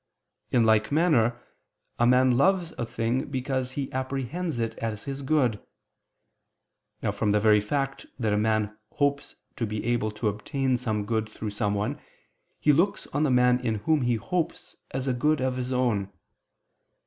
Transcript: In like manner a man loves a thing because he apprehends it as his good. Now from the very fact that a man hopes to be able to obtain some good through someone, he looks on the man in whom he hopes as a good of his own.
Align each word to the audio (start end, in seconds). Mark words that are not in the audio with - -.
In 0.49 0.63
like 0.63 0.91
manner 0.91 1.39
a 1.99 2.07
man 2.07 2.35
loves 2.35 2.71
a 2.75 2.87
thing 2.87 3.27
because 3.29 3.73
he 3.73 3.91
apprehends 3.93 4.57
it 4.57 4.75
as 4.79 5.03
his 5.03 5.21
good. 5.21 5.63
Now 7.03 7.11
from 7.11 7.29
the 7.29 7.39
very 7.39 7.61
fact 7.61 8.07
that 8.17 8.33
a 8.33 8.37
man 8.39 8.75
hopes 8.93 9.35
to 9.57 9.67
be 9.67 9.83
able 9.85 10.09
to 10.13 10.27
obtain 10.27 10.75
some 10.75 11.05
good 11.05 11.29
through 11.29 11.51
someone, 11.51 12.01
he 12.59 12.73
looks 12.73 13.05
on 13.13 13.21
the 13.21 13.29
man 13.29 13.59
in 13.59 13.75
whom 13.85 14.01
he 14.01 14.15
hopes 14.15 14.75
as 14.89 15.07
a 15.07 15.13
good 15.13 15.39
of 15.39 15.55
his 15.55 15.71
own. 15.71 16.11